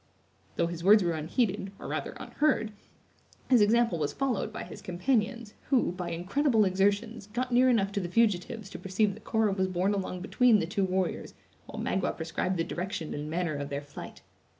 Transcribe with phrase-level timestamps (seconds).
[0.55, 2.71] Though his words were unheeded, or rather unheard,
[3.51, 7.99] his example was followed by his companions, who, by incredible exertions, got near enough to
[7.99, 11.35] the fugitives to perceive that Cora was borne along between the two warriors
[11.67, 14.23] while Magua prescribed the direction and manner of their flight.